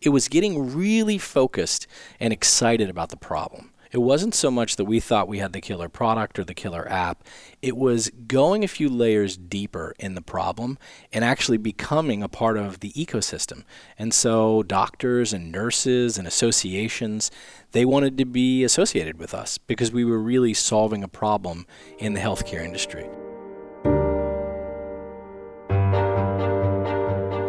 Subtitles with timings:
[0.00, 1.86] It was getting really focused
[2.20, 3.72] and excited about the problem.
[3.90, 6.86] It wasn't so much that we thought we had the killer product or the killer
[6.90, 7.24] app.
[7.62, 10.78] It was going a few layers deeper in the problem
[11.10, 13.64] and actually becoming a part of the ecosystem.
[13.98, 17.30] And so doctors and nurses and associations,
[17.72, 21.66] they wanted to be associated with us because we were really solving a problem
[21.98, 23.08] in the healthcare industry.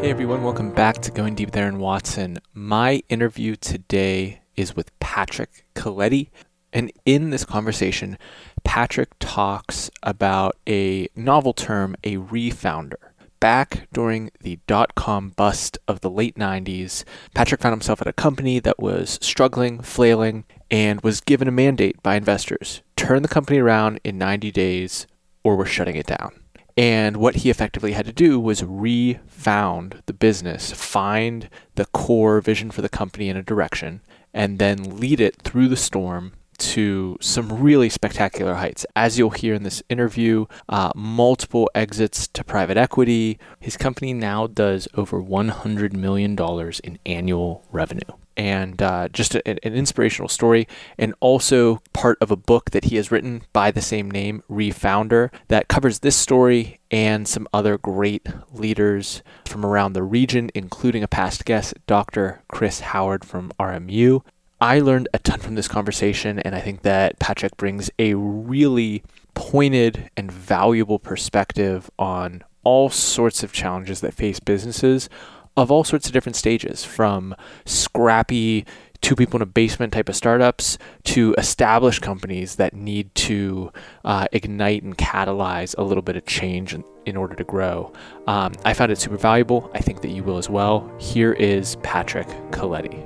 [0.02, 2.40] Hey everyone, welcome back to Going Deep with Aaron Watson.
[2.54, 6.30] My interview today is with Patrick Coletti.
[6.72, 8.18] And in this conversation,
[8.64, 13.14] Patrick talks about a novel term, a refounder.
[13.40, 17.04] Back during the dot com bust of the late 90s,
[17.34, 22.02] Patrick found himself at a company that was struggling, flailing, and was given a mandate
[22.04, 25.08] by investors turn the company around in 90 days
[25.44, 26.32] or we're shutting it down.
[26.80, 32.72] And what he effectively had to do was refound the business, find the core vision
[32.72, 34.00] for the company in a direction,
[34.34, 38.86] and then lead it through the storm to some really spectacular heights.
[38.96, 43.40] As you'll hear in this interview, uh, multiple exits to private equity.
[43.60, 46.38] His company now does over $100 million
[46.86, 50.66] in annual revenue and uh, just a, an inspirational story,
[50.98, 55.30] and also part of a book that he has written by the same name, Refounder,
[55.50, 61.08] that covers this story and some other great leaders from around the region, including a
[61.08, 62.42] past guest, Dr.
[62.48, 64.22] Chris Howard from RMU.
[64.62, 69.04] I learned a ton from this conversation, and I think that Patrick brings a really
[69.34, 75.10] pointed and valuable perspective on all sorts of challenges that face businesses
[75.58, 78.66] of all sorts of different stages from scrappy
[79.02, 83.72] two people in a basement type of startups to established companies that need to
[84.04, 87.92] uh, ignite and catalyze a little bit of change in, in order to grow.
[88.28, 89.72] Um, I found it super valuable.
[89.74, 90.92] I think that you will as well.
[91.00, 93.06] Here is Patrick Coletti.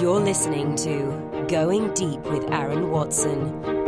[0.00, 3.83] You're listening to Going Deep with Aaron Watson.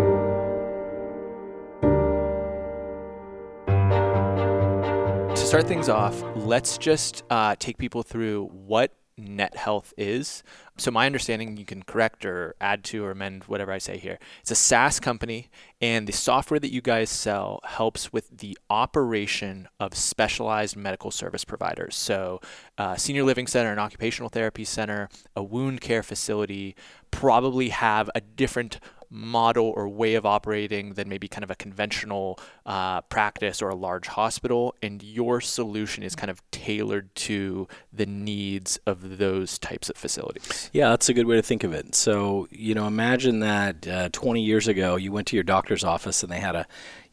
[5.47, 10.43] Start things off, let's just uh, take people through what Net Health is.
[10.77, 14.19] So, my understanding, you can correct or add to or amend whatever I say here.
[14.41, 15.49] It's a SaaS company,
[15.81, 21.45] and the software that you guys sell helps with the operation of specialized medical service
[21.45, 21.95] providers.
[21.95, 22.41] So,
[22.77, 26.75] uh, senior living center, an occupational therapy center, a wound care facility
[27.13, 28.81] probably have a different
[29.11, 33.75] model or way of operating than maybe kind of a conventional uh, practice or a
[33.75, 34.75] large hospital.
[34.83, 40.71] And your solution is kind of tailored to the needs of those types of facilities.
[40.73, 41.95] Yeah, that's a good way to think of it.
[41.95, 46.23] So, you know, imagine that uh, 20 years ago you went to your doctor's office
[46.23, 46.67] and they had a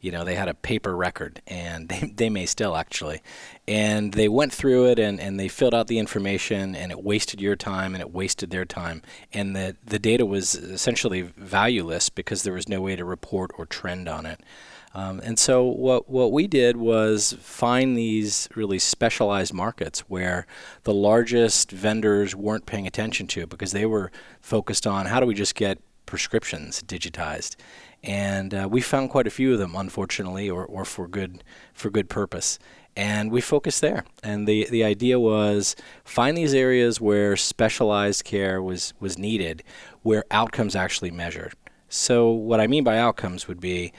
[0.04, 3.22] you know they had a paper record and they, they may still actually.
[3.66, 7.40] And they went through it and, and they filled out the information and it wasted
[7.40, 9.00] your time and it wasted their time.
[9.32, 13.64] And the, the data was essentially valueless because there was no way to report or
[13.64, 14.40] trend on it.
[14.96, 20.46] Um, and so what what we did was find these really specialized markets where
[20.84, 25.34] the largest vendors weren't paying attention to because they were focused on how do we
[25.34, 27.56] just get prescriptions digitized
[28.04, 31.42] and uh, we found quite a few of them, unfortunately, or, or for good
[31.72, 32.58] for good purpose.
[32.96, 34.04] And we focused there.
[34.22, 39.64] And the the idea was find these areas where specialized care was was needed,
[40.02, 41.54] where outcomes actually measured.
[41.88, 43.92] So what I mean by outcomes would be,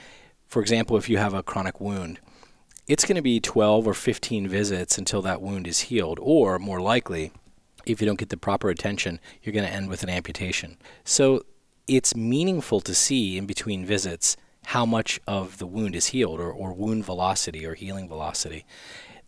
[0.46, 2.20] for example, if you have a chronic wound,
[2.86, 6.80] it's going to be 12 or 15 visits until that wound is healed, or more
[6.80, 7.32] likely,
[7.86, 10.76] if you don't get the proper attention, you're going to end with an amputation.
[11.04, 11.42] So
[11.88, 14.36] it's meaningful to see in between visits
[14.66, 18.64] how much of the wound is healed or, or wound velocity or healing velocity.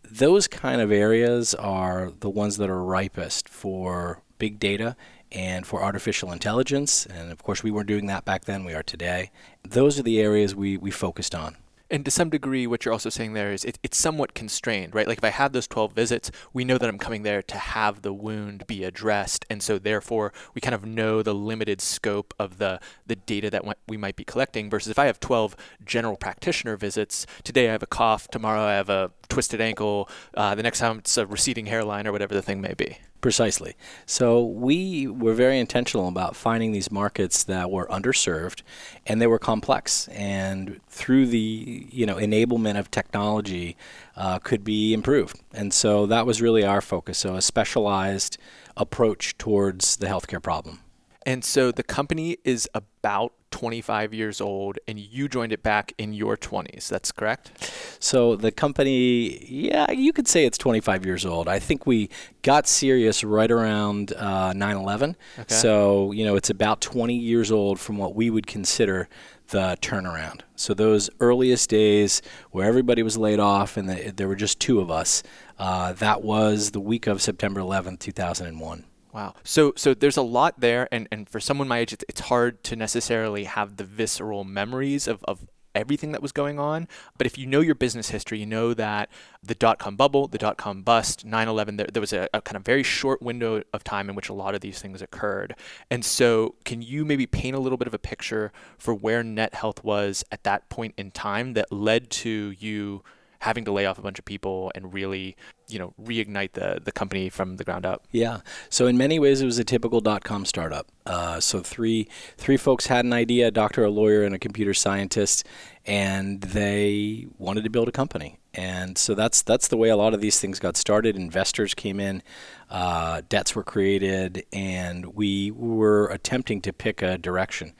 [0.03, 4.95] Those kind of areas are the ones that are ripest for big data
[5.31, 7.05] and for artificial intelligence.
[7.05, 9.31] And of course, we weren't doing that back then, we are today.
[9.63, 11.55] Those are the areas we, we focused on.
[11.91, 15.07] And to some degree, what you're also saying there is it, it's somewhat constrained, right?
[15.07, 18.03] Like if I have those 12 visits, we know that I'm coming there to have
[18.03, 19.45] the wound be addressed.
[19.49, 23.65] And so therefore, we kind of know the limited scope of the, the data that
[23.87, 27.83] we might be collecting versus if I have 12 general practitioner visits, today I have
[27.83, 31.67] a cough, tomorrow I have a twisted ankle, uh, the next time it's a receding
[31.67, 32.97] hairline or whatever the thing may be.
[33.21, 33.75] Precisely.
[34.05, 38.61] So we were very intentional about finding these markets that were underserved
[39.05, 43.75] and they were complex and through the you know enablement of technology
[44.15, 45.39] uh, could be improved.
[45.53, 47.17] And so that was really our focus.
[47.17, 48.37] So a specialized
[48.75, 50.79] approach towards the healthcare problem.
[51.25, 56.13] And so the company is about 25 years old, and you joined it back in
[56.13, 56.87] your 20s.
[56.87, 57.71] That's correct?
[57.99, 61.47] So the company, yeah, you could say it's 25 years old.
[61.47, 62.09] I think we
[62.41, 65.15] got serious right around uh, 9 11.
[65.39, 65.53] Okay.
[65.53, 69.09] So, you know, it's about 20 years old from what we would consider
[69.49, 70.41] the turnaround.
[70.55, 74.79] So those earliest days where everybody was laid off and the, there were just two
[74.79, 75.23] of us,
[75.57, 78.85] uh, that was the week of September 11th, 2001.
[79.13, 79.33] Wow.
[79.43, 82.63] So so there's a lot there, and, and for someone my age, it's, it's hard
[82.65, 85.47] to necessarily have the visceral memories of, of
[85.79, 86.87] everything that was going on.
[87.17, 89.09] But if you know your business history, you know that
[89.41, 92.41] the dot com bubble, the dot com bust, 9 11, there, there was a, a,
[92.41, 95.55] kind of very short window of time in which a lot of these things occurred.
[95.89, 99.53] And so, can you maybe paint a little bit of a picture for where Net
[99.53, 103.03] Health was at that point in time that led to you?
[103.39, 105.35] Having to lay off a bunch of people and really,
[105.67, 108.05] you know, reignite the, the company from the ground up.
[108.11, 108.41] Yeah.
[108.69, 110.87] So in many ways, it was a typical dot com startup.
[111.05, 112.07] Uh, so three
[112.37, 115.45] three folks had an idea: a doctor, a lawyer, and a computer scientist,
[115.85, 118.39] and they wanted to build a company.
[118.53, 121.15] And so that's that's the way a lot of these things got started.
[121.15, 122.23] Investors came in,
[122.69, 127.73] uh, debts were created, and we were attempting to pick a direction.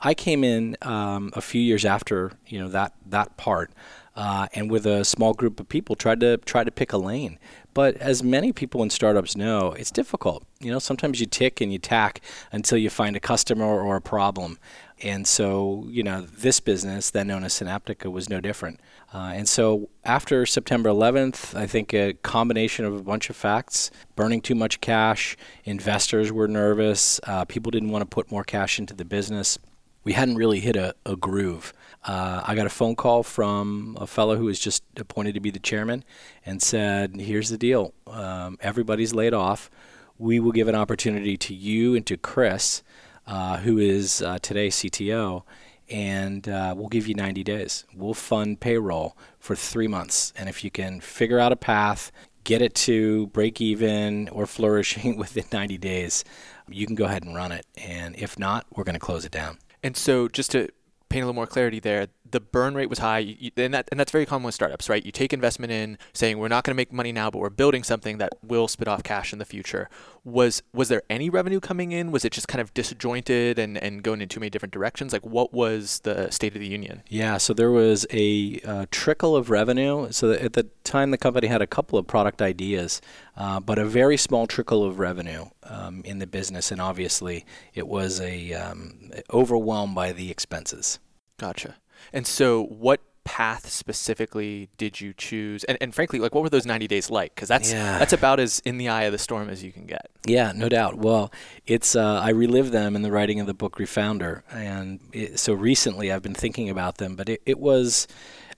[0.00, 3.70] I came in um, a few years after you know that that part
[4.16, 7.38] uh, and with a small group of people tried to try to pick a lane.
[7.74, 10.44] But as many people in startups know, it's difficult.
[10.60, 14.00] You know, sometimes you tick and you tack until you find a customer or a
[14.00, 14.58] problem.
[15.02, 18.80] And so, you know, this business, then known as Synaptica, was no different.
[19.12, 23.90] Uh, and so, after September 11th, I think a combination of a bunch of facts
[24.16, 28.78] burning too much cash, investors were nervous, uh, people didn't want to put more cash
[28.78, 29.58] into the business.
[30.02, 31.74] We hadn't really hit a, a groove.
[32.06, 35.50] Uh, I got a phone call from a fellow who was just appointed to be
[35.50, 36.04] the chairman
[36.44, 37.94] and said, Here's the deal.
[38.06, 39.70] Um, everybody's laid off.
[40.16, 42.82] We will give an opportunity to you and to Chris,
[43.26, 45.42] uh, who is uh, today CTO,
[45.90, 47.84] and uh, we'll give you 90 days.
[47.94, 50.32] We'll fund payroll for three months.
[50.36, 52.12] And if you can figure out a path,
[52.44, 56.24] get it to break even or flourishing within 90 days,
[56.68, 57.66] you can go ahead and run it.
[57.76, 59.58] And if not, we're going to close it down.
[59.82, 60.68] And so, just to
[61.08, 63.98] paint a little more clarity there, the burn rate was high, you, and that and
[63.98, 65.06] that's very common with startups, right?
[65.06, 67.82] You take investment in, saying we're not going to make money now, but we're building
[67.82, 69.88] something that will spit off cash in the future.
[70.22, 72.12] Was was there any revenue coming in?
[72.12, 75.14] Was it just kind of disjointed and, and going in too many different directions?
[75.14, 77.02] Like, what was the state of the union?
[77.08, 80.12] Yeah, so there was a uh, trickle of revenue.
[80.12, 83.00] So at the time, the company had a couple of product ideas,
[83.34, 87.88] uh, but a very small trickle of revenue um, in the business, and obviously it
[87.88, 90.98] was a um, overwhelmed by the expenses.
[91.38, 91.76] Gotcha.
[92.12, 95.64] And so, what path specifically did you choose?
[95.64, 97.34] And, and frankly, like, what were those 90 days like?
[97.34, 97.98] Because that's yeah.
[97.98, 100.10] that's about as in the eye of the storm as you can get.
[100.24, 100.96] Yeah, no doubt.
[100.96, 101.32] Well,
[101.66, 105.52] it's uh, I relive them in the writing of the book Refounder, and it, so
[105.52, 107.16] recently I've been thinking about them.
[107.16, 108.06] But it, it was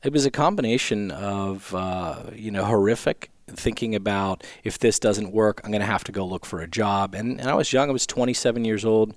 [0.02, 5.60] it was a combination of uh, you know horrific thinking about if this doesn't work,
[5.64, 7.14] I'm going to have to go look for a job.
[7.14, 9.14] And, and I was young, I was 27 years old.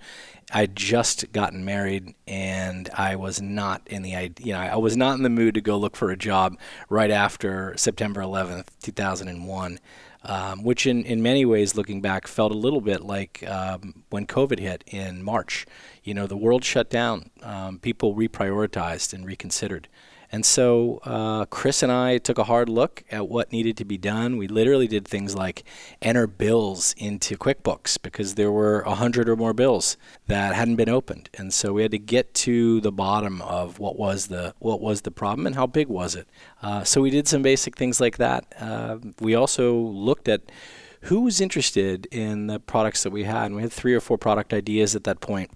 [0.54, 5.16] I'd just gotten married and I was not in the you know I was not
[5.16, 6.58] in the mood to go look for a job
[6.90, 9.80] right after September 11th 2001
[10.24, 14.28] um, which in, in many ways looking back felt a little bit like um, when
[14.28, 15.66] COVID hit in March
[16.04, 19.88] you know the world shut down um, people reprioritized and reconsidered
[20.32, 23.98] and so uh, Chris and I took a hard look at what needed to be
[23.98, 24.38] done.
[24.38, 25.64] We literally did things like
[26.02, 30.90] enter bills into QuickBooks because there were a hundred or more bills that hadn't been
[30.90, 34.80] opened, and so we had to get to the bottom of what was the what
[34.80, 36.28] was the problem and how big was it.
[36.62, 38.46] Uh, so we did some basic things like that.
[38.60, 40.52] Uh, we also looked at
[41.06, 44.18] who was interested in the products that we had, and we had three or four
[44.18, 45.52] product ideas at that point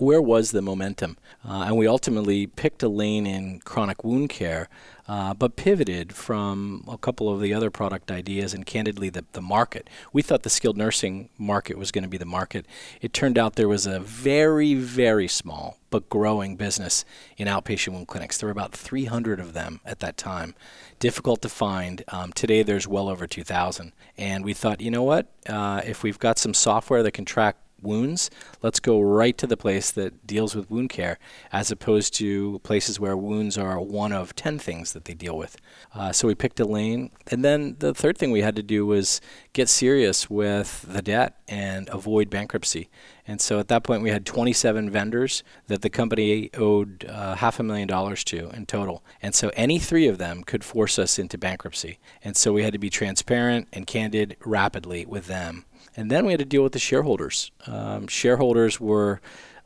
[0.00, 1.16] where was the momentum?
[1.44, 4.68] Uh, and we ultimately picked a lane in chronic wound care,
[5.08, 9.40] uh, but pivoted from a couple of the other product ideas and candidly the, the
[9.40, 9.88] market.
[10.12, 12.66] We thought the skilled nursing market was going to be the market.
[13.00, 17.04] It turned out there was a very, very small but growing business
[17.36, 18.38] in outpatient wound clinics.
[18.38, 20.54] There were about 300 of them at that time.
[20.98, 22.04] Difficult to find.
[22.08, 23.92] Um, today there's well over 2,000.
[24.18, 25.28] And we thought, you know what?
[25.48, 28.30] Uh, if we've got some software that can track wounds,
[28.62, 31.18] let's go right to the place that deals with wound care,
[31.52, 35.56] as opposed to places where wounds are one of 10 things that they deal with.
[35.94, 37.10] Uh, so we picked a lane.
[37.28, 39.20] And then the third thing we had to do was
[39.52, 42.88] get serious with the debt and avoid bankruptcy.
[43.28, 47.58] And so at that point, we had 27 vendors that the company owed uh, half
[47.58, 49.04] a million dollars to in total.
[49.20, 51.98] And so any three of them could force us into bankruptcy.
[52.22, 55.64] And so we had to be transparent and candid rapidly with them.
[55.96, 57.50] And then we had to deal with the shareholders.
[57.66, 59.20] Um, shareholders were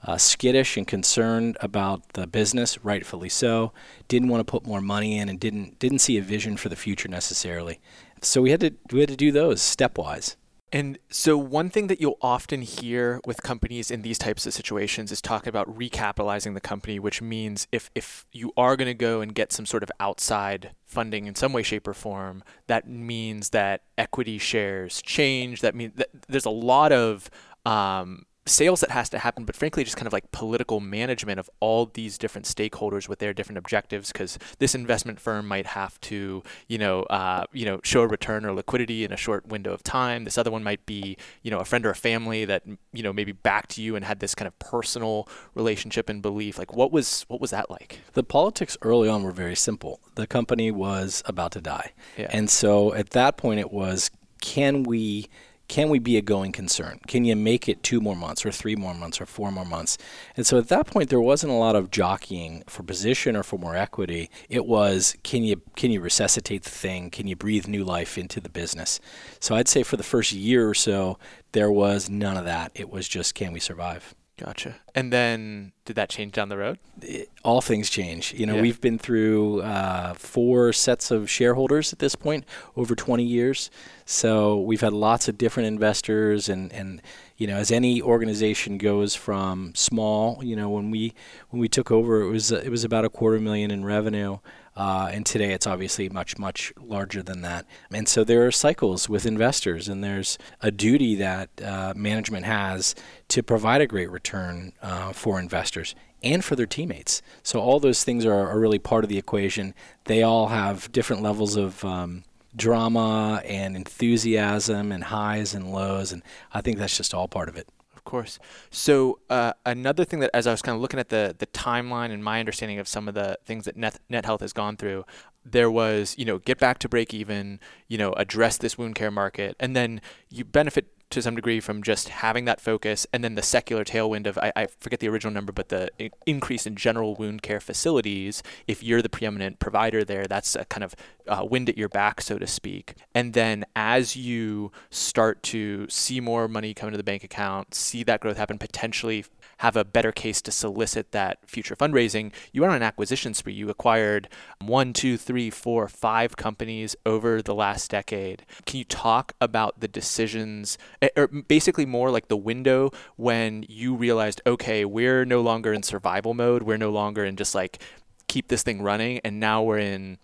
[0.07, 3.73] uh, skittish and concerned about the business, rightfully so.
[4.09, 6.77] Didn't want to put more money in and didn't didn't see a vision for the
[6.77, 7.81] future necessarily.
[8.23, 10.37] So we had to we had to do those stepwise.
[10.73, 15.11] And so, one thing that you'll often hear with companies in these types of situations
[15.11, 19.21] is talk about recapitalizing the company, which means if, if you are going to go
[19.21, 23.51] and get some sort of outside funding in some way, shape, or form, that means
[23.51, 25.61] that equity shares change.
[25.61, 27.31] That means that there's a lot of
[27.67, 31.49] um, sales that has to happen, but frankly, just kind of like political management of
[31.61, 34.13] all these different stakeholders with their different objectives.
[34.13, 38.45] Because this investment firm might have to, you know, uh, you know, show a return
[38.45, 40.25] or liquidity in a short window of time.
[40.25, 43.13] This other one might be, you know, a friend or a family that, you know,
[43.13, 46.59] maybe backed you and had this kind of personal relationship and belief.
[46.59, 48.01] Like, what was what was that like?
[48.15, 50.01] The politics early on were very simple.
[50.17, 52.29] The company was about to die, Yeah.
[52.31, 55.29] and so at that point, it was, can we
[55.71, 56.99] can we be a going concern?
[57.07, 59.99] Can you make it two more months or three more months or four more months?
[60.37, 63.57] And so at that point there wasn't a lot of jockeying for position or for
[63.57, 64.31] more equity.
[64.49, 67.09] It was can you can you resuscitate the thing?
[67.09, 68.99] Can you breathe new life into the business?
[69.39, 71.21] So I'd say for the first year or so
[71.53, 72.73] there was none of that.
[72.75, 74.17] It was just can we survive?
[74.43, 74.77] Gotcha.
[74.95, 76.79] And then did that change down the road?
[77.03, 78.33] it, all things change.
[78.35, 78.63] You know, Yeah.
[78.63, 82.45] we've been through uh, four sets of shareholders at this point
[82.77, 83.71] over 20 years.
[84.07, 87.03] So we've had lots of different investors, and, and
[87.41, 91.15] you know, as any organization goes from small, you know, when we
[91.49, 94.39] when we took over, it was it was about a quarter million in revenue.
[94.77, 97.65] Uh, and today it's obviously much, much larger than that.
[97.91, 102.95] And so there are cycles with investors, and there's a duty that uh, management has
[103.29, 107.23] to provide a great return uh, for investors and for their teammates.
[107.43, 109.75] So all those things are, are really part of the equation.
[110.05, 116.23] They all have different levels of um, drama and enthusiasm and highs and lows, and
[116.53, 117.69] I think that's just all part of it.
[117.95, 118.39] Of course.
[118.71, 122.11] So uh, another thing that, as I was kind of looking at the the timeline
[122.11, 125.05] and my understanding of some of the things that Net, Net Health has gone through,
[125.45, 129.11] there was you know get back to break even, you know address this wound care
[129.11, 133.35] market, and then you benefit to some degree from just having that focus, and then
[133.35, 135.91] the secular tailwind of I, I forget the original number, but the
[136.27, 138.43] increase in general wound care facilities.
[138.67, 140.95] If you're the preeminent provider there, that's a kind of
[141.27, 142.95] uh, wind at your back, so to speak.
[143.15, 148.03] And then as you start to see more money come into the bank account, see
[148.05, 149.25] that growth happen, potentially
[149.61, 153.53] have a better case to solicit that future fundraising, you are on an acquisition spree.
[153.53, 154.27] You acquired
[154.59, 158.47] one, two, three, four, five companies over the last decade.
[158.65, 163.95] Can you talk about the decisions, or er, basically more like the window when you
[163.95, 167.83] realized, okay, we're no longer in survival mode, we're no longer in just like
[168.29, 170.17] keep this thing running, and now we're in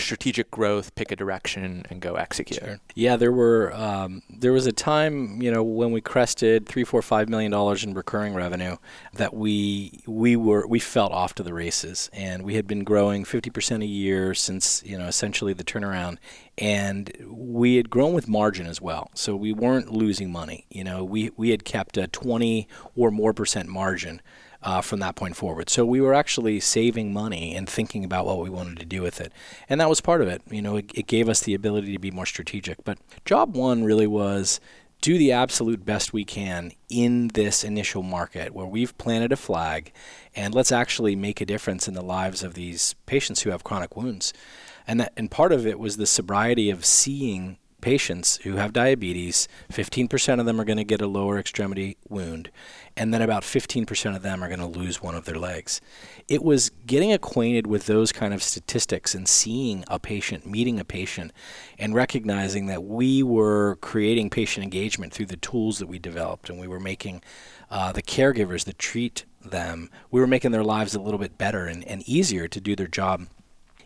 [0.00, 2.80] strategic growth, pick a direction, and go execute.
[2.94, 7.02] Yeah, there were um, there was a time you know when we crested three, four,
[7.02, 8.76] five million dollars in recurring revenue
[9.14, 13.24] that we we were we felt off to the races, and we had been growing
[13.24, 16.18] fifty percent a year since you know essentially the turnaround,
[16.58, 20.66] and we had grown with margin as well, so we weren't losing money.
[20.70, 24.20] You know, we we had kept a twenty or more percent margin
[24.64, 25.70] uh, from that point forward.
[25.70, 29.20] So we were actually saving money and thinking about what we wanted to do with
[29.20, 29.32] it,
[29.68, 30.42] and that was part of it.
[30.50, 32.82] You know, it, it gave us the ability to be more strategic.
[32.84, 34.60] But job one really was
[35.00, 39.92] do the absolute best we can in this initial market where we've planted a flag,
[40.34, 43.96] and let's actually make a difference in the lives of these patients who have chronic
[43.96, 44.32] wounds.
[44.86, 49.46] And that, and part of it was the sobriety of seeing patients who have diabetes,
[49.70, 52.50] 15% of them are going to get a lower extremity wound,
[52.96, 55.80] and then about 15% of them are going to lose one of their legs.
[56.28, 60.84] It was getting acquainted with those kind of statistics and seeing a patient, meeting a
[60.84, 61.32] patient,
[61.78, 66.60] and recognizing that we were creating patient engagement through the tools that we developed, and
[66.60, 67.22] we were making
[67.70, 71.66] uh, the caregivers that treat them, we were making their lives a little bit better
[71.66, 73.26] and, and easier to do their job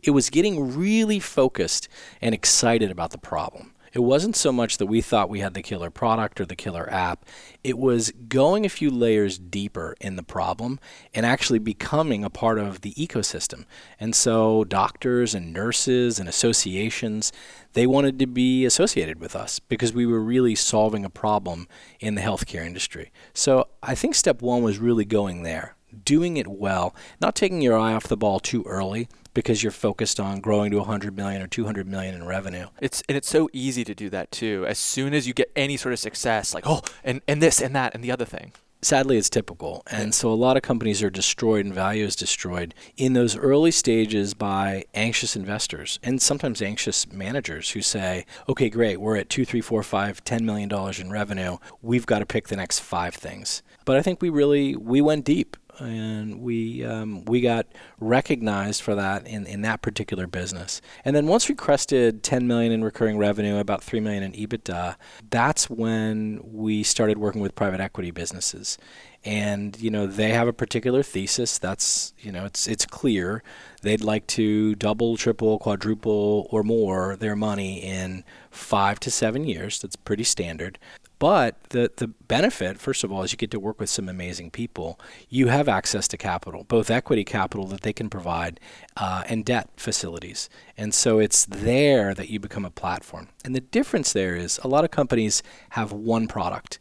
[0.02, 1.88] it was getting really focused
[2.20, 3.72] and excited about the problem.
[3.98, 6.88] It wasn't so much that we thought we had the killer product or the killer
[6.88, 7.24] app.
[7.64, 10.78] It was going a few layers deeper in the problem
[11.12, 13.64] and actually becoming a part of the ecosystem.
[13.98, 17.32] And so doctors and nurses and associations,
[17.72, 21.66] they wanted to be associated with us because we were really solving a problem
[21.98, 23.10] in the healthcare industry.
[23.34, 25.74] So I think step 1 was really going there
[26.04, 30.18] doing it well, not taking your eye off the ball too early because you're focused
[30.18, 32.66] on growing to 100 million or 200 million in revenue.
[32.80, 34.64] It's and it's so easy to do that too.
[34.66, 37.72] As soon as you get any sort of success, like oh, and and this and
[37.76, 38.50] that and the other thing.
[38.80, 42.72] sadly it's typical and so a lot of companies are destroyed and value is destroyed
[42.96, 49.00] in those early stages by anxious investors and sometimes anxious managers who say okay great
[49.00, 52.46] we're at two three four five ten million dollars in revenue we've got to pick
[52.46, 57.24] the next five things but i think we really we went deep and we um,
[57.24, 57.66] we got
[58.00, 60.80] recognized for that in, in that particular business.
[61.04, 64.96] And then once we crested 10 million in recurring revenue, about 3 million in EBITDA,
[65.30, 68.78] that's when we started working with private equity businesses.
[69.24, 71.58] And you know they have a particular thesis.
[71.58, 73.42] That's you know it's it's clear
[73.82, 79.80] they'd like to double, triple, quadruple, or more their money in five to seven years.
[79.80, 80.78] That's pretty standard.
[81.18, 84.50] But the, the benefit, first of all, is you get to work with some amazing
[84.50, 85.00] people.
[85.28, 88.60] You have access to capital, both equity capital that they can provide
[88.96, 90.48] uh, and debt facilities.
[90.76, 93.28] And so it's there that you become a platform.
[93.44, 96.78] And the difference there is a lot of companies have one product.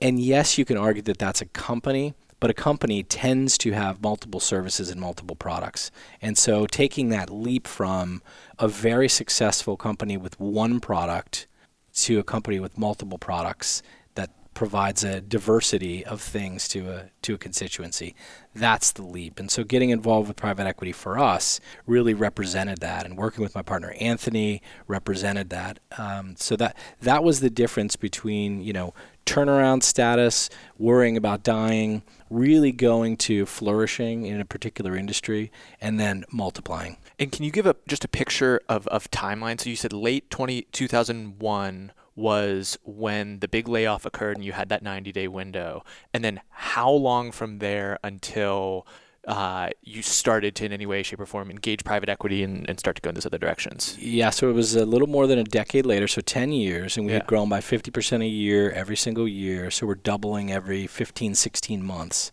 [0.00, 4.02] And yes, you can argue that that's a company, but a company tends to have
[4.02, 5.90] multiple services and multiple products.
[6.22, 8.22] And so taking that leap from
[8.58, 11.46] a very successful company with one product
[11.94, 13.82] to a company with multiple products
[14.14, 18.14] that provides a diversity of things to a to a constituency.
[18.54, 19.40] That's the leap.
[19.40, 23.54] And so getting involved with private equity for us really represented that, and working with
[23.54, 25.78] my partner Anthony represented that.
[25.98, 28.94] Um, so that that was the difference between you know
[29.26, 35.50] turnaround status, worrying about dying, really going to flourishing in a particular industry,
[35.80, 36.96] and then multiplying.
[37.18, 39.60] And can you give a just a picture of, of timeline?
[39.60, 44.68] So you said late 20, 2001 was when the big layoff occurred and you had
[44.68, 45.84] that 90 day window.
[46.12, 48.86] And then how long from there until
[49.26, 52.78] uh, you started to, in any way, shape, or form, engage private equity and, and,
[52.78, 53.96] start to go in those other directions?
[53.98, 57.06] Yeah, so it was a little more than a decade later, so 10 years, and
[57.06, 57.20] we yeah.
[57.20, 59.70] had grown by 50% a year every single year.
[59.70, 62.32] So we're doubling every 15, 16 months.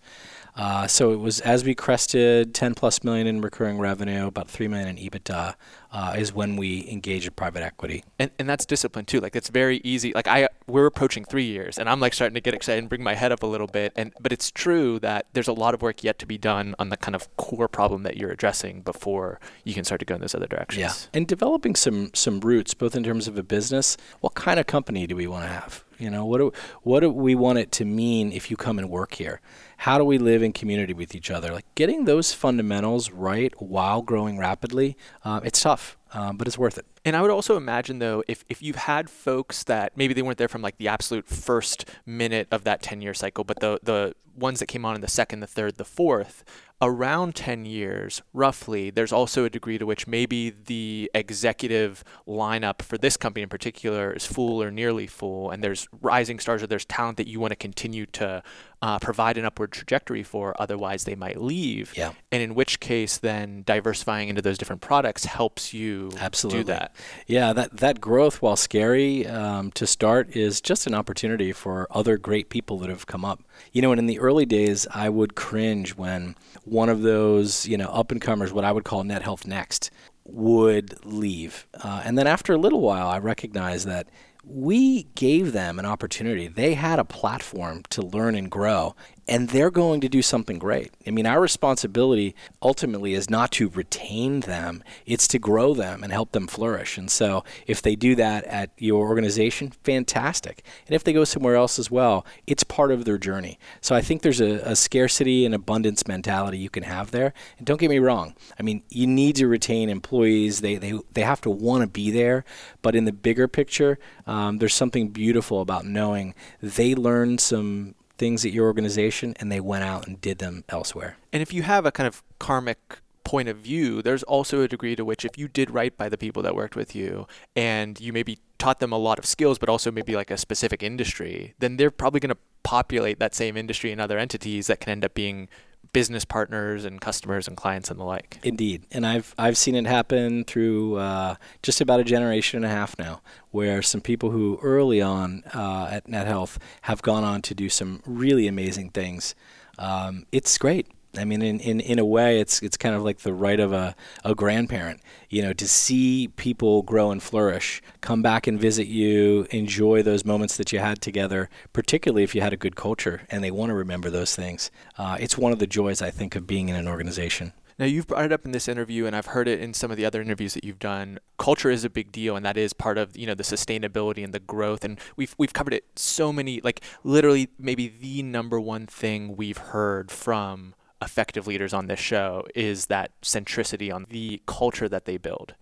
[0.56, 4.68] Uh, so it was as we crested 10 plus million in recurring revenue, about 3
[4.68, 5.56] million in EBITDA,
[5.92, 8.04] uh, is when we engage in private equity.
[8.18, 9.20] And, and that's discipline too.
[9.20, 10.14] Like it's very easy.
[10.14, 13.04] Like I, we're approaching three years, and I'm like starting to get excited and bring
[13.04, 13.92] my head up a little bit.
[13.96, 16.90] And but it's true that there's a lot of work yet to be done on
[16.90, 20.22] the kind of core problem that you're addressing before you can start to go in
[20.22, 20.80] those other directions.
[20.80, 23.98] Yeah, and developing some some roots, both in terms of a business.
[24.22, 25.84] What kind of company do we want to have?
[26.02, 28.90] You know, what do what do we want it to mean if you come and
[28.90, 29.40] work here?
[29.78, 31.52] How do we live in community with each other?
[31.52, 35.81] Like getting those fundamentals right while growing rapidly, uh, it's tough
[36.14, 36.86] um, but it's worth it.
[37.06, 40.38] And I would also imagine, though, if, if you've had folks that maybe they weren't
[40.38, 44.14] there from like the absolute first minute of that 10 year cycle, but the, the
[44.36, 46.44] ones that came on in the second, the third, the fourth,
[46.82, 52.98] around 10 years, roughly, there's also a degree to which maybe the executive lineup for
[52.98, 56.86] this company in particular is full or nearly full, and there's rising stars or there's
[56.86, 58.42] talent that you want to continue to
[58.82, 61.94] uh, provide an upward trajectory for, otherwise they might leave.
[61.96, 62.14] Yeah.
[62.32, 66.62] And in which case, then diversifying into those different products helps you Absolutely.
[66.62, 66.96] do that.
[67.28, 72.18] Yeah, that, that growth, while scary um, to start, is just an opportunity for other
[72.18, 73.44] great people that have come up.
[73.72, 77.78] You know, and in the early days, I would cringe when one of those, you
[77.78, 79.92] know, up and comers, what I would call Net Health Next,
[80.26, 81.68] would leave.
[81.74, 84.08] Uh, and then after a little while, I recognized that
[84.44, 86.48] we gave them an opportunity.
[86.48, 88.96] They had a platform to learn and grow
[89.28, 90.92] and they're going to do something great.
[91.06, 96.12] I mean, our responsibility ultimately is not to retain them, it's to grow them and
[96.12, 96.98] help them flourish.
[96.98, 100.64] And so, if they do that at your organization, fantastic.
[100.88, 103.60] And if they go somewhere else as well, it's part of their journey.
[103.80, 107.34] So, I think there's a, a scarcity and abundance mentality you can have there.
[107.58, 111.22] And don't get me wrong, I mean, you need to retain employees, they, they, they
[111.22, 112.44] have to want to be there.
[112.82, 118.46] But in the bigger picture, um, there's something beautiful about knowing they learned some things
[118.46, 121.18] at your organization and they went out and did them elsewhere.
[121.34, 124.96] And if you have a kind of karmic point of view, there's also a degree
[124.96, 128.14] to which if you did right by the people that worked with you and you
[128.14, 131.78] maybe taught them a lot of skills, but also maybe like a specific industry, then
[131.78, 135.16] they're probably going to populate that same industry in other entities that can end up
[135.16, 135.50] being
[135.94, 138.40] business partners and customers and clients and the like.
[138.44, 142.70] Indeed, and I've I've seen it happen through uh, just about a generation and a
[142.70, 147.56] half now, where some people who early on uh, at NetHealth have gone on to
[147.56, 149.36] do some really amazing things.
[149.78, 150.88] Um, it's great.
[151.18, 153.74] I mean, in, in, in a way, it's it's kind of like the right of
[153.74, 158.88] a, a grandparent, you know, to see people grow and flourish, come back and visit
[158.88, 163.24] you, enjoy those moments that you had together, particularly if you had a good culture
[163.30, 164.72] and they want to remember those things.
[164.98, 167.54] Uh, it's one of the joys, I think, of being in an organization.
[167.82, 169.98] Now, you've brought it up in this interview, and I've heard it in some of
[169.98, 171.18] the other interviews that you've done.
[171.40, 174.34] Culture is a big deal, and that is part of you know the sustainability and
[174.34, 174.86] the growth.
[174.86, 179.58] And we've we've covered it so many, like literally maybe the number one thing we've
[179.58, 185.18] heard from effective leaders on this show is that centricity on the culture that they
[185.18, 185.56] build,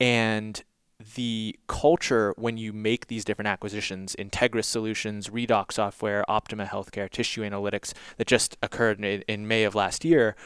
[0.00, 0.62] and
[1.16, 7.42] the culture when you make these different acquisitions, Integris Solutions, Redox Software, Optima Healthcare, Tissue
[7.42, 10.36] Analytics, that just occurred in, in May of last year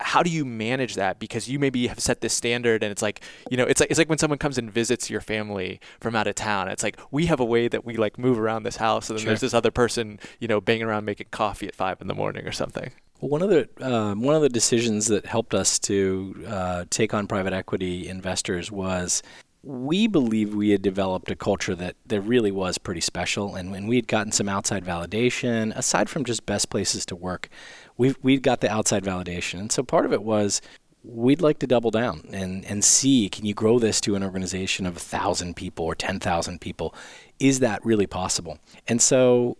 [0.00, 1.18] how do you manage that?
[1.18, 3.98] Because you maybe have set this standard and it's like you know it's like it's
[3.98, 6.68] like when someone comes and visits your family from out of town.
[6.68, 9.24] It's like we have a way that we like move around this house and then
[9.24, 9.30] sure.
[9.30, 12.46] there's this other person you know banging around making coffee at five in the morning
[12.46, 16.84] or something one of the um, one of the decisions that helped us to uh,
[16.90, 19.22] take on private equity investors was
[19.62, 23.88] we believe we had developed a culture that, that really was pretty special, and, and
[23.88, 27.48] we had gotten some outside validation aside from just best places to work.
[27.96, 30.60] We we got the outside validation, and so part of it was
[31.04, 34.86] we'd like to double down and, and see can you grow this to an organization
[34.86, 36.94] of 1,000 people or 10,000 people?
[37.38, 38.58] Is that really possible?
[38.88, 39.58] And so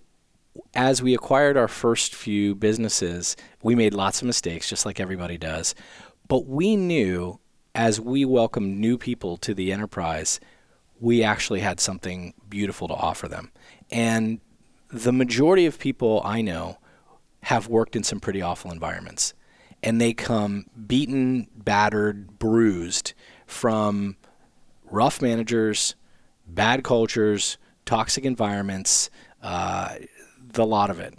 [0.74, 5.38] as we acquired our first few businesses, we made lots of mistakes, just like everybody
[5.38, 5.74] does.
[6.28, 7.40] But we knew
[7.74, 10.40] as we welcomed new people to the enterprise,
[11.00, 13.50] we actually had something beautiful to offer them.
[13.90, 14.40] And
[14.88, 16.78] the majority of people I know
[17.42, 19.34] have worked in some pretty awful environments.
[19.82, 23.12] And they come beaten, battered, bruised
[23.46, 24.16] from
[24.84, 25.94] rough managers,
[26.46, 29.10] bad cultures, toxic environments,
[29.42, 29.96] uh,
[30.54, 31.14] the lot of it.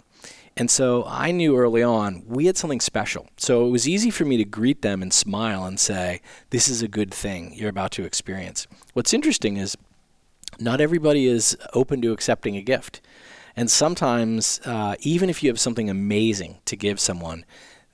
[0.56, 3.28] And so I knew early on we had something special.
[3.36, 6.82] So it was easy for me to greet them and smile and say, This is
[6.82, 8.66] a good thing you're about to experience.
[8.94, 9.76] What's interesting is
[10.58, 13.00] not everybody is open to accepting a gift.
[13.54, 17.44] And sometimes, uh, even if you have something amazing to give someone,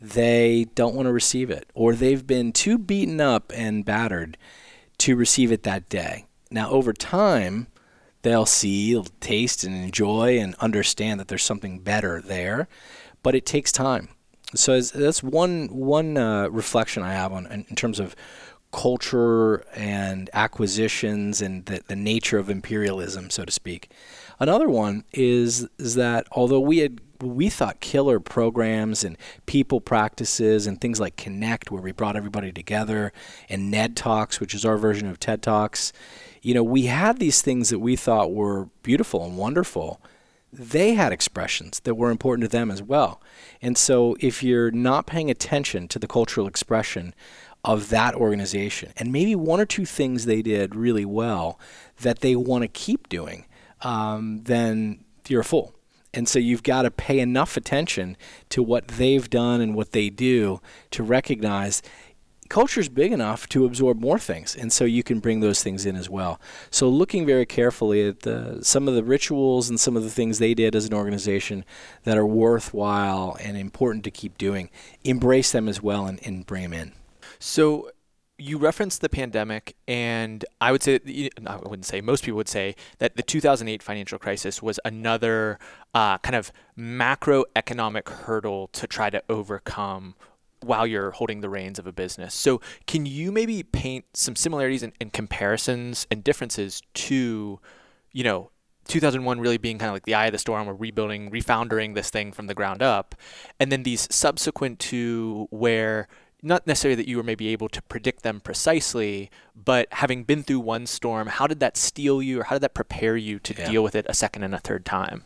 [0.00, 4.36] they don't want to receive it, or they've been too beaten up and battered
[4.98, 6.26] to receive it that day.
[6.50, 7.68] Now, over time,
[8.22, 12.68] they'll see, taste, and enjoy and understand that there's something better there,
[13.22, 14.08] but it takes time.
[14.54, 18.14] So that's one one uh, reflection I have on in, in terms of
[18.72, 23.90] culture and acquisitions and the, the nature of imperialism, so to speak.
[24.38, 30.66] Another one is is that although we had we thought killer programs and people practices
[30.66, 33.12] and things like Connect, where we brought everybody together,
[33.48, 35.92] and Ned Talks, which is our version of TED Talks,
[36.42, 40.00] you know, we had these things that we thought were beautiful and wonderful.
[40.52, 43.22] They had expressions that were important to them as well.
[43.62, 47.14] And so if you're not paying attention to the cultural expression
[47.64, 51.60] of that organization and maybe one or two things they did really well
[52.00, 53.46] that they want to keep doing,
[53.82, 55.74] um, then you're a fool.
[56.14, 58.16] And so you've got to pay enough attention
[58.50, 61.82] to what they've done and what they do to recognize
[62.52, 65.86] culture is big enough to absorb more things, and so you can bring those things
[65.86, 66.38] in as well.
[66.70, 70.38] So looking very carefully at the, some of the rituals and some of the things
[70.38, 71.64] they did as an organization
[72.04, 74.68] that are worthwhile and important to keep doing,
[75.02, 76.92] embrace them as well and, and bring them in.
[77.38, 77.90] So
[78.36, 81.00] you referenced the pandemic, and I would say,
[81.46, 85.58] I wouldn't say, most people would say that the 2008 financial crisis was another
[85.94, 90.16] uh, kind of macroeconomic hurdle to try to overcome
[90.62, 92.34] while you're holding the reins of a business.
[92.34, 97.60] So, can you maybe paint some similarities and, and comparisons and differences to,
[98.12, 98.50] you know,
[98.88, 102.10] 2001 really being kind of like the eye of the storm, we're rebuilding, refoundering this
[102.10, 103.14] thing from the ground up,
[103.60, 106.08] and then these subsequent to where
[106.44, 110.58] not necessarily that you were maybe able to predict them precisely, but having been through
[110.58, 113.70] one storm, how did that steel you or how did that prepare you to yeah.
[113.70, 115.22] deal with it a second and a third time?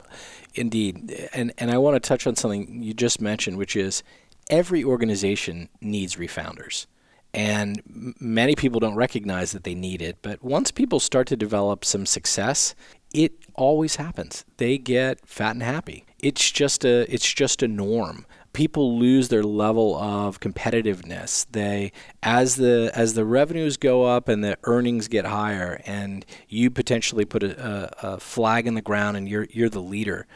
[0.54, 1.28] Indeed.
[1.32, 4.02] And and I want to touch on something you just mentioned, which is
[4.50, 6.86] every organization needs refounders.
[7.34, 7.82] And
[8.18, 10.18] many people don't recognize that they need it.
[10.22, 12.74] But once people start to develop some success,
[13.12, 14.44] it always happens.
[14.56, 16.06] They get fat and happy.
[16.18, 18.24] It's just a it's just a norm.
[18.54, 21.46] People lose their level of competitiveness.
[21.50, 26.70] They as the as the revenues go up and the earnings get higher, and you
[26.70, 30.26] potentially put a, a, a flag in the ground and you're you're the leader.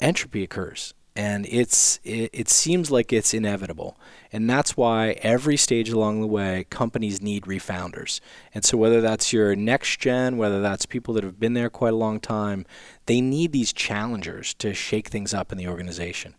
[0.00, 3.98] Entropy occurs and it's it, it, seems like it's inevitable.
[4.32, 8.20] And that's why every stage along the way companies need refounders.
[8.54, 11.92] And so whether that's your next gen whether that's people that have been there quite
[11.92, 12.64] a long time
[13.06, 16.34] they need these challengers to shake things up in the organization.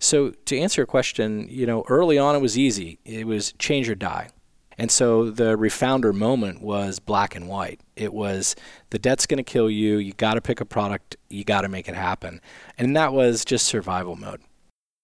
[0.00, 2.98] So to answer your question you know early on it was easy.
[3.04, 4.30] It was change or die
[4.78, 7.80] and so the refounder moment was black and white.
[7.96, 8.54] It was
[8.90, 9.98] the debt's going to kill you.
[9.98, 11.16] You got to pick a product.
[11.28, 12.40] You got to make it happen.
[12.78, 14.40] And that was just survival mode.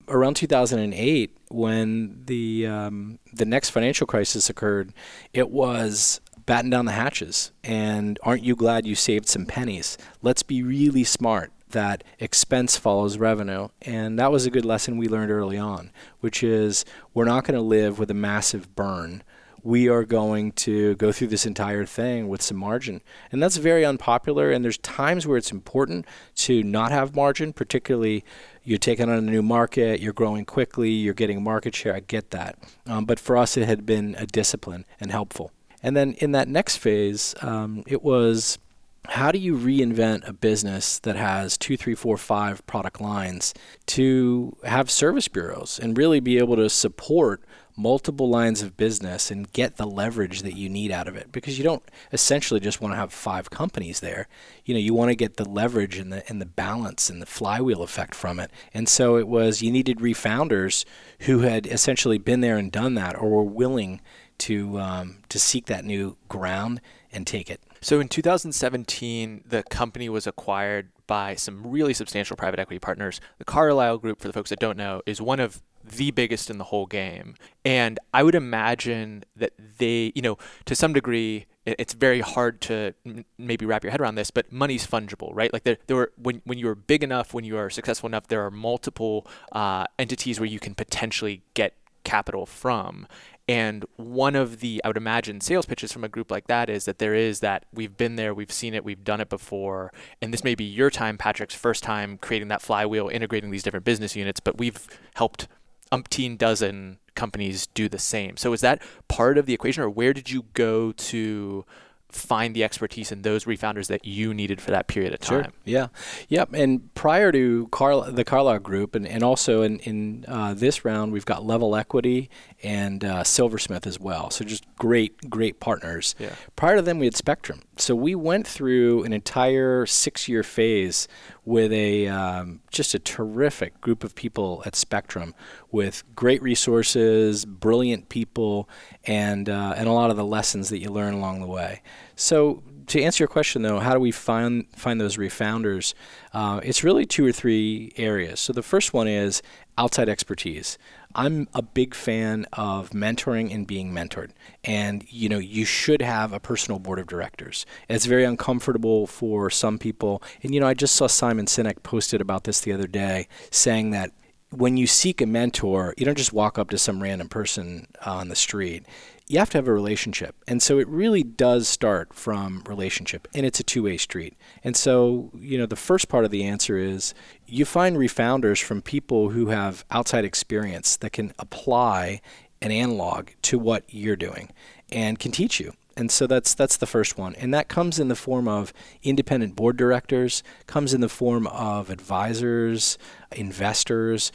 [0.06, 4.92] around 2008, when the um, the next financial crisis occurred,
[5.32, 7.50] it was batten down the hatches.
[7.64, 9.98] And aren't you glad you saved some pennies?
[10.22, 13.68] Let's be really smart that expense follows revenue.
[13.82, 17.56] And that was a good lesson we learned early on, which is we're not going
[17.56, 19.22] to live with a massive burn.
[19.64, 23.00] We are going to go through this entire thing with some margin.
[23.32, 24.52] And that's very unpopular.
[24.52, 28.24] And there's times where it's important to not have margin, particularly
[28.62, 31.94] you're taking on a new market, you're growing quickly, you're getting market share.
[31.94, 32.58] I get that.
[32.86, 35.50] Um, but for us, it had been a discipline and helpful.
[35.82, 38.58] And then in that next phase, um, it was
[39.06, 43.52] how do you reinvent a business that has two, three, four, five product lines
[43.86, 47.42] to have service bureaus and really be able to support
[47.76, 51.32] multiple lines of business and get the leverage that you need out of it.
[51.32, 51.82] Because you don't
[52.12, 54.28] essentially just want to have five companies there.
[54.64, 57.26] You know you want to get the leverage and the and the balance and the
[57.26, 58.50] flywheel effect from it.
[58.72, 60.84] And so it was you needed refounders
[61.20, 64.00] who had essentially been there and done that or were willing
[64.38, 66.80] to um, to seek that new ground
[67.12, 67.60] and take it.
[67.80, 73.20] So in 2017, the company was acquired by some really substantial private equity partners.
[73.38, 76.58] The Carlyle Group, for the folks that don't know, is one of the biggest in
[76.58, 77.34] the whole game.
[77.64, 82.94] And I would imagine that they, you know, to some degree, it's very hard to
[83.38, 85.52] maybe wrap your head around this, but money's fungible, right?
[85.52, 88.28] Like there, there were when when you are big enough, when you are successful enough,
[88.28, 93.06] there are multiple uh, entities where you can potentially get capital from.
[93.46, 96.86] And one of the, I would imagine, sales pitches from a group like that is
[96.86, 99.92] that there is that we've been there, we've seen it, we've done it before.
[100.22, 103.84] And this may be your time, Patrick's first time creating that flywheel, integrating these different
[103.84, 105.46] business units, but we've helped
[105.92, 108.36] umpteen dozen companies do the same.
[108.38, 111.66] So is that part of the equation, or where did you go to
[112.14, 115.44] find the expertise in those refounders that you needed for that period of time.
[115.44, 115.52] Sure.
[115.64, 115.86] Yeah.
[116.28, 116.50] Yep.
[116.54, 121.12] And prior to Carl, the Carlyle Group, and, and also in, in uh, this round,
[121.12, 122.30] we've got Level Equity
[122.62, 124.30] and uh, Silversmith as well.
[124.30, 126.14] So just great, great partners.
[126.18, 126.34] Yeah.
[126.56, 127.62] Prior to them, we had Spectrum.
[127.76, 131.08] So we went through an entire six year phase
[131.44, 135.34] with a um, just a terrific group of people at Spectrum
[135.70, 138.68] with great resources, brilliant people,
[139.04, 141.82] and uh, and a lot of the lessons that you learn along the way.
[142.16, 145.94] So to answer your question though, how do we find find those refounders?
[146.32, 148.40] Uh, it's really two or three areas.
[148.40, 149.42] So the first one is
[149.78, 150.78] outside expertise.
[151.14, 154.30] I'm a big fan of mentoring and being mentored.
[154.64, 157.64] And you know, you should have a personal board of directors.
[157.88, 160.22] It's very uncomfortable for some people.
[160.42, 163.90] And you know, I just saw Simon Sinek posted about this the other day saying
[163.90, 164.12] that
[164.50, 168.28] when you seek a mentor, you don't just walk up to some random person on
[168.28, 168.84] the street
[169.26, 170.36] you have to have a relationship.
[170.46, 174.36] And so it really does start from relationship, and it's a two way street.
[174.62, 177.14] And so, you know, the first part of the answer is
[177.46, 182.20] you find refounders from people who have outside experience that can apply
[182.60, 184.50] an analog to what you're doing
[184.90, 185.72] and can teach you.
[185.96, 187.34] And so that's that's the first one.
[187.36, 191.88] And that comes in the form of independent board directors, comes in the form of
[191.88, 192.98] advisors,
[193.30, 194.32] investors,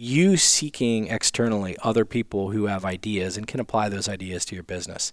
[0.00, 4.64] you seeking externally other people who have ideas and can apply those ideas to your
[4.64, 5.12] business.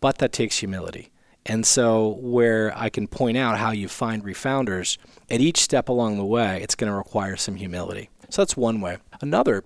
[0.00, 1.10] But that takes humility.
[1.44, 4.96] And so, where I can point out how you find refounders,
[5.28, 8.10] at each step along the way, it's going to require some humility.
[8.28, 8.98] So, that's one way.
[9.20, 9.64] Another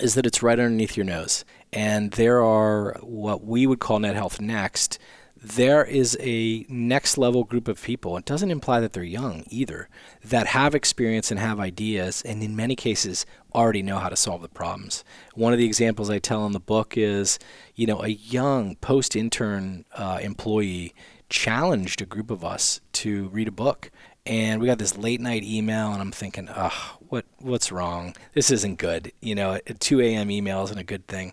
[0.00, 1.44] is that it's right underneath your nose.
[1.72, 4.98] And there are what we would call Net Health Next
[5.40, 8.16] there is a next level group of people.
[8.16, 9.88] It doesn't imply that they're young either,
[10.24, 13.24] that have experience and have ideas, and in many cases
[13.58, 15.04] already know how to solve the problems.
[15.34, 17.38] One of the examples I tell in the book is,
[17.74, 20.94] you know, a young post intern uh, employee
[21.28, 23.90] challenged a group of us to read a book.
[24.24, 28.14] And we got this late night email, and I'm thinking, oh, what, what's wrong?
[28.34, 29.12] This isn't good.
[29.20, 30.30] You know, 2 a.m.
[30.30, 31.32] email isn't a good thing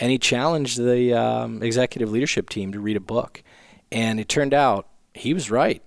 [0.00, 3.42] and he challenged the um, executive leadership team to read a book.
[3.90, 5.82] And it turned out he was right.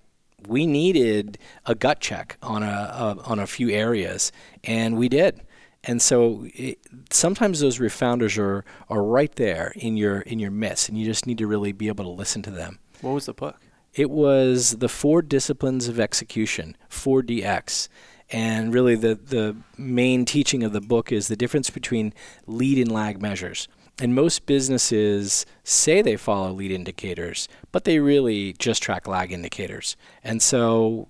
[0.48, 4.32] We needed a gut check on a, a on a few areas,
[4.64, 5.40] and we did.
[5.84, 10.89] And so it, sometimes those refounders are are right there in your in your midst,
[10.89, 12.80] and you just need to really be able to listen to them.
[13.02, 13.60] What was the book?
[13.94, 17.89] It was the Four Disciplines of Execution, 4DX.
[18.32, 22.13] And really, the, the main teaching of the book is the difference between
[22.48, 23.67] lead and lag measures.
[24.00, 29.98] And most businesses say they follow lead indicators, but they really just track lag indicators.
[30.24, 31.10] And so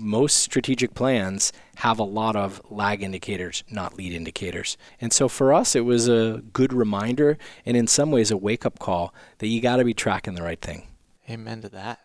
[0.00, 4.76] most strategic plans have a lot of lag indicators, not lead indicators.
[5.00, 8.66] And so for us, it was a good reminder and in some ways a wake
[8.66, 10.88] up call that you got to be tracking the right thing.
[11.28, 12.00] Amen to that.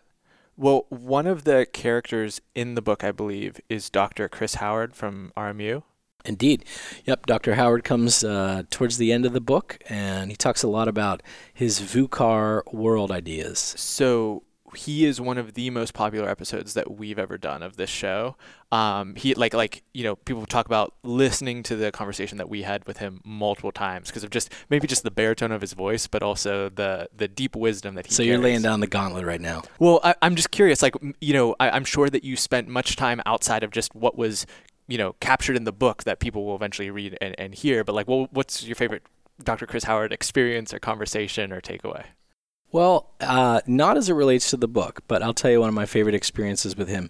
[0.56, 4.28] Well, one of the characters in the book, I believe, is Dr.
[4.28, 5.82] Chris Howard from RMU.
[6.24, 6.64] Indeed.
[7.04, 7.54] Yep, Dr.
[7.54, 11.22] Howard comes uh, towards the end of the book and he talks a lot about
[11.52, 13.58] his VUCA world ideas.
[13.76, 14.42] So
[14.74, 18.36] he is one of the most popular episodes that we've ever done of this show.
[18.72, 22.62] Um, he like like you know people talk about listening to the conversation that we
[22.62, 26.06] had with him multiple times because of just maybe just the baritone of his voice,
[26.06, 28.12] but also the the deep wisdom that he.
[28.12, 28.28] So carries.
[28.28, 29.62] you're laying down the gauntlet right now.
[29.78, 30.82] Well, I, am just curious.
[30.82, 34.16] Like you know, I, I'm sure that you spent much time outside of just what
[34.16, 34.46] was
[34.88, 37.84] you know captured in the book that people will eventually read and, and hear.
[37.84, 39.02] But like, well, what's your favorite
[39.42, 39.66] Dr.
[39.66, 42.06] Chris Howard experience or conversation or takeaway?
[42.74, 45.76] Well, uh, not as it relates to the book, but I'll tell you one of
[45.76, 47.08] my favorite experiences with him.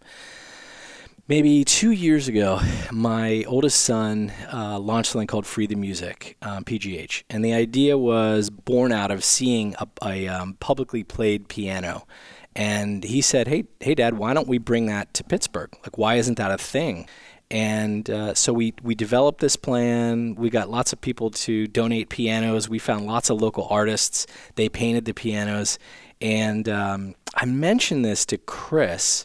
[1.26, 2.60] Maybe two years ago,
[2.92, 7.22] my oldest son uh, launched something called Free the Music, um, PGH.
[7.30, 12.06] And the idea was born out of seeing a, a um, publicly played piano.
[12.54, 15.70] And he said, hey, hey, Dad, why don't we bring that to Pittsburgh?
[15.82, 17.08] Like, why isn't that a thing?
[17.54, 20.34] And uh, so we, we developed this plan.
[20.34, 22.68] We got lots of people to donate pianos.
[22.68, 24.26] We found lots of local artists.
[24.56, 25.78] They painted the pianos.
[26.20, 29.24] And um, I mentioned this to Chris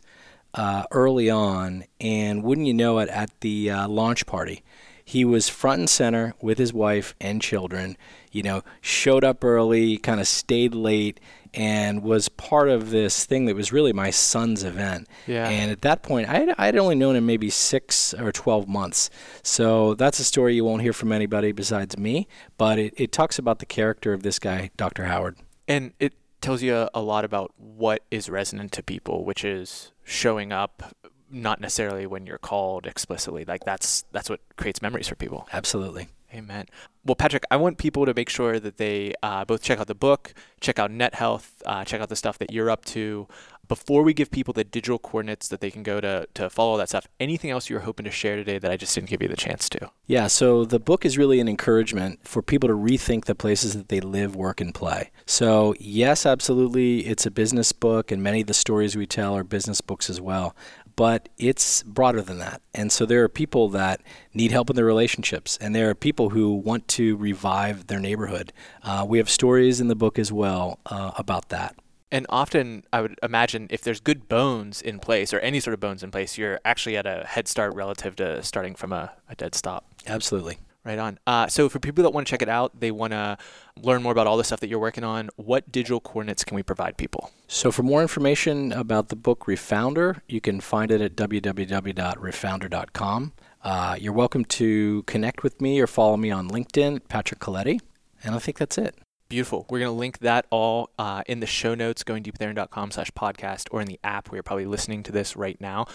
[0.53, 1.85] uh, early on.
[1.99, 4.63] And wouldn't you know it, at the uh, launch party,
[5.03, 7.97] he was front and center with his wife and children.
[8.31, 11.19] You know, showed up early, kind of stayed late
[11.53, 15.07] and was part of this thing that was really my son's event.
[15.27, 15.47] Yeah.
[15.47, 18.67] And at that point, I had, I had only known him maybe six or 12
[18.67, 19.09] months.
[19.43, 23.39] So that's a story you won't hear from anybody besides me, but it, it talks
[23.39, 25.05] about the character of this guy, Dr.
[25.05, 25.38] Howard.
[25.67, 29.91] And it tells you a, a lot about what is resonant to people, which is
[30.03, 30.95] showing up
[31.31, 33.45] not necessarily when you're called explicitly.
[33.45, 35.47] Like that's that's what creates memories for people.
[35.53, 36.07] Absolutely.
[36.33, 36.65] Amen.
[37.05, 39.95] Well, Patrick, I want people to make sure that they uh, both check out the
[39.95, 43.27] book, check out Net Health, uh, check out the stuff that you're up to.
[43.67, 46.77] Before we give people the digital coordinates that they can go to to follow all
[46.77, 49.27] that stuff, anything else you're hoping to share today that I just didn't give you
[49.27, 49.91] the chance to?
[50.07, 53.89] Yeah, so the book is really an encouragement for people to rethink the places that
[53.89, 55.11] they live, work, and play.
[55.27, 59.43] So, yes, absolutely, it's a business book, and many of the stories we tell are
[59.43, 60.55] business books as well
[60.99, 62.62] but it's broader than that.
[62.73, 64.01] And so there are people that
[64.33, 68.51] need help in their relationships, and there are people who want to revive their neighborhood.
[68.83, 71.77] Uh, we have stories in the book as well uh, about that.
[72.12, 75.79] And often, I would imagine if there's good bones in place or any sort of
[75.79, 79.35] bones in place, you're actually at a head start relative to starting from a, a
[79.35, 79.85] dead stop.
[80.05, 80.57] Absolutely.
[80.85, 81.19] Right on.
[81.27, 83.37] Uh, so for people that want to check it out, they want to
[83.81, 85.29] learn more about all the stuff that you're working on.
[85.35, 87.31] What digital coordinates can we provide people?
[87.47, 93.33] So for more information about the book Refounder, you can find it at www.refounder.com.
[93.61, 97.81] Uh, you're welcome to connect with me or follow me on LinkedIn, Patrick Kolek,
[98.23, 98.95] and I think that's it.
[99.27, 99.65] Beautiful.
[99.69, 103.81] We're going to link that all uh, in the show notes, goingdeepwithaaron.com slash podcast, or
[103.81, 105.87] in the app where you're probably listening to this right now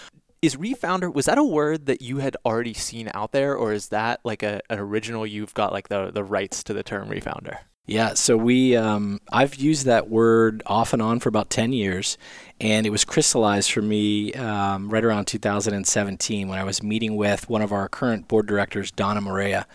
[0.45, 3.89] is refounder was that a word that you had already seen out there or is
[3.89, 7.61] that like a, an original you've got like the, the rights to the term refounder
[7.87, 12.16] yeah so we um, i've used that word off and on for about 10 years
[12.61, 17.49] and it was crystallized for me um, right around 2017 when i was meeting with
[17.49, 19.66] one of our current board directors donna Morea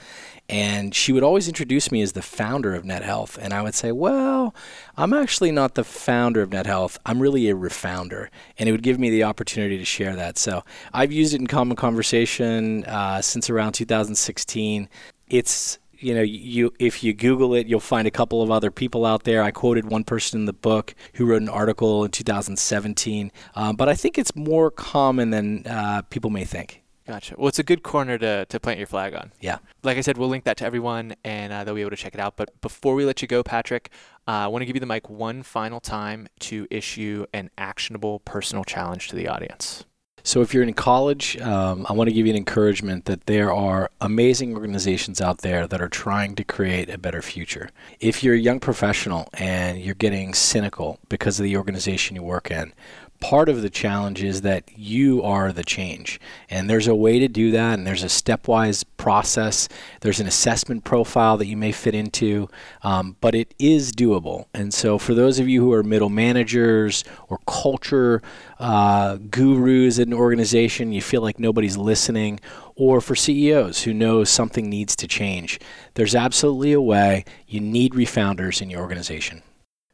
[0.50, 3.38] and she would always introduce me as the founder of Net Health.
[3.40, 4.56] And I would say, well,
[4.98, 6.98] I'm actually not the founder of Net Health.
[7.06, 8.32] I'm really a refounder.
[8.58, 10.40] And it would give me the opportunity to share that.
[10.40, 14.90] So I've used it in common conversation uh, since around 2016.
[15.30, 19.06] It's you know, you if you Google it, you'll find a couple of other people
[19.06, 19.44] out there.
[19.44, 23.90] I quoted one person in the book who wrote an article in 2017, um, but
[23.90, 26.84] I think it's more common than uh, people may think.
[27.10, 27.34] Gotcha.
[27.40, 29.32] Well, it's a good corner to, to plant your flag on.
[29.42, 29.58] Yeah.
[29.82, 32.14] Like I said, we'll link that to everyone and uh, they'll be able to check
[32.14, 32.36] it out.
[32.38, 33.90] But before we let you go, Patrick,
[34.28, 38.20] uh, I want to give you the mic one final time to issue an actionable
[38.20, 39.86] personal challenge to the audience.
[40.24, 43.54] So, if you're in college, um, I want to give you an encouragement that there
[43.54, 47.70] are amazing organizations out there that are trying to create a better future.
[48.00, 52.52] If you're a young professional and you're getting cynical because of the organization you work
[52.52, 52.74] in,
[53.20, 56.20] part of the challenge is that you are the change.
[56.50, 59.68] And there's a way to do that, and there's a stepwise process.
[60.02, 62.50] There's an assessment profile that you may fit into,
[62.82, 64.46] um, but it is doable.
[64.54, 68.22] And so, for those of you who are middle managers or culture
[68.60, 72.40] uh, gurus in an organization, you feel like nobody's listening,
[72.76, 75.60] or for CEOs who know something needs to change,
[75.96, 77.26] there's absolutely a way.
[77.48, 79.44] You need refounders in your organization.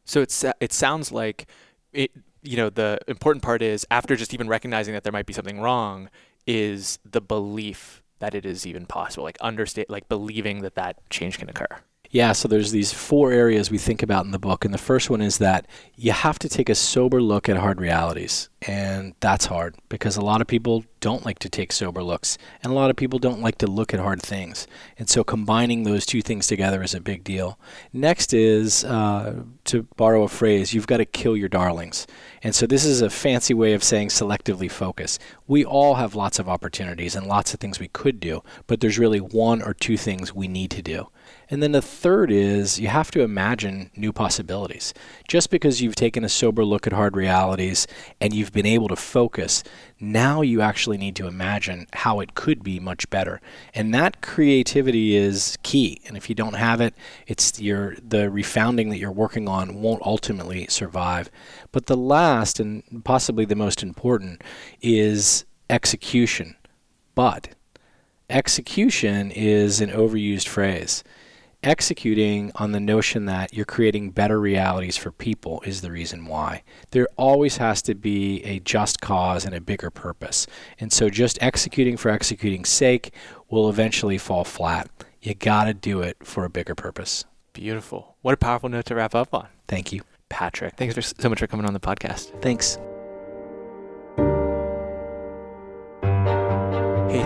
[0.04, 1.46] So it's, it sounds like
[1.92, 2.12] it,
[2.46, 5.60] you know the important part is after just even recognizing that there might be something
[5.60, 6.08] wrong
[6.46, 11.38] is the belief that it is even possible like understand like believing that that change
[11.38, 11.66] can occur
[12.16, 14.64] Yeah, so there's these four areas we think about in the book.
[14.64, 15.66] And the first one is that
[15.96, 18.48] you have to take a sober look at hard realities.
[18.62, 22.72] And that's hard because a lot of people don't like to take sober looks, and
[22.72, 24.66] a lot of people don't like to look at hard things.
[24.98, 27.58] And so combining those two things together is a big deal.
[27.92, 32.06] Next is, uh, to borrow a phrase, you've got to kill your darlings.
[32.42, 35.18] And so this is a fancy way of saying selectively focus.
[35.46, 38.98] We all have lots of opportunities and lots of things we could do, but there's
[38.98, 41.08] really one or two things we need to do.
[41.48, 44.92] And then the third is you have to imagine new possibilities.
[45.28, 47.86] Just because you've taken a sober look at hard realities
[48.20, 49.62] and you've been able to focus,
[50.00, 53.40] now you actually need to imagine how it could be much better.
[53.74, 56.00] And that creativity is key.
[56.06, 56.94] And if you don't have it,
[57.28, 61.30] it's your the refounding that you're working on won't ultimately survive.
[61.70, 64.42] But the last and possibly the most important
[64.82, 66.56] is execution.
[67.14, 67.50] But
[68.28, 71.04] execution is an overused phrase
[71.66, 76.62] executing on the notion that you're creating better realities for people is the reason why.
[76.92, 80.46] There always has to be a just cause and a bigger purpose.
[80.78, 83.12] And so just executing for executing's sake
[83.50, 84.88] will eventually fall flat.
[85.20, 87.24] You got to do it for a bigger purpose.
[87.52, 88.16] Beautiful.
[88.22, 89.48] What a powerful note to wrap up on.
[89.66, 90.02] Thank you.
[90.28, 92.40] Patrick, thanks for, so much for coming on the podcast.
[92.42, 92.78] Thanks.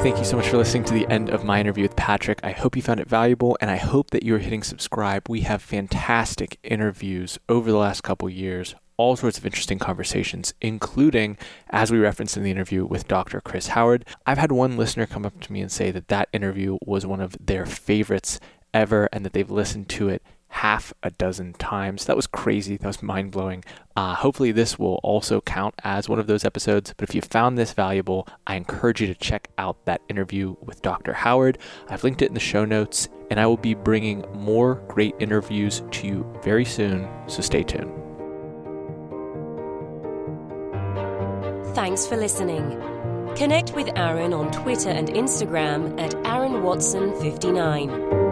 [0.03, 2.40] Thank you so much for listening to the end of my interview with Patrick.
[2.42, 5.28] I hope you found it valuable and I hope that you're hitting subscribe.
[5.28, 11.36] We have fantastic interviews over the last couple years, all sorts of interesting conversations, including,
[11.68, 13.42] as we referenced in the interview with Dr.
[13.42, 14.07] Chris Howard.
[14.24, 17.20] I've had one listener come up to me and say that that interview was one
[17.20, 18.40] of their favorites
[18.72, 22.05] ever and that they've listened to it half a dozen times.
[22.05, 22.76] That was crazy.
[22.76, 23.64] That was mind blowing.
[23.96, 26.92] Uh, hopefully, this will also count as one of those episodes.
[26.96, 30.82] But if you found this valuable, I encourage you to check out that interview with
[30.82, 31.12] Dr.
[31.12, 31.59] Howard.
[31.88, 35.82] I've linked it in the show notes, and I will be bringing more great interviews
[35.92, 37.09] to you very soon.
[37.26, 37.92] So stay tuned.
[41.74, 42.78] Thanks for listening.
[43.36, 48.29] Connect with Aaron on Twitter and Instagram at Aaron Watson 59.